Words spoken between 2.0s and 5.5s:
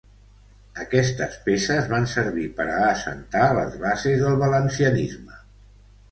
servir per a assentar les bases del valencianisme.